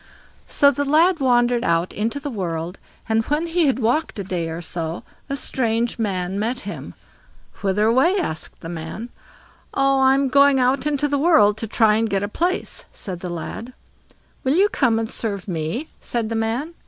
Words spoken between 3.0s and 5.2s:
and when he had walked a day or so,